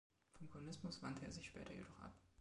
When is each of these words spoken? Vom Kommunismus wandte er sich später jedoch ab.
Vom 0.33 0.49
Kommunismus 0.49 1.03
wandte 1.03 1.25
er 1.25 1.31
sich 1.31 1.45
später 1.45 1.71
jedoch 1.73 1.99
ab. 1.99 2.11